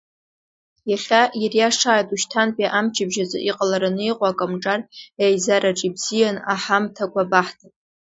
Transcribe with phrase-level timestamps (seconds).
[0.91, 4.81] Иахьа ириашааит ушьҭантәи амчыбжь азы иҟалараны иҟоу акомҿар
[5.23, 7.73] еизараҿ ибзиан аҳамҭақәа баҳҭап.